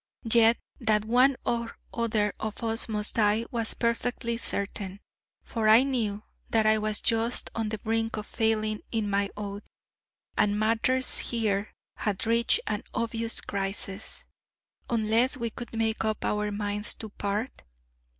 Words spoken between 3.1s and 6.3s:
die was perfectly certain, for I knew